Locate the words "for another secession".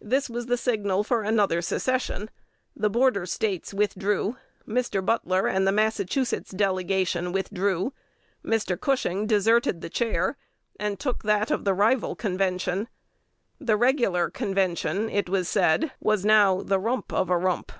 1.04-2.28